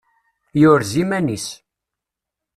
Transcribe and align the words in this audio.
Yurez-iman-is. 0.61 1.47